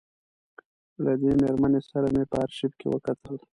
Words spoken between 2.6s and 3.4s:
کې وکتل.